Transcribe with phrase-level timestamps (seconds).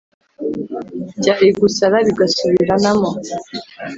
[1.19, 3.09] Byari gusara bigasubiranamo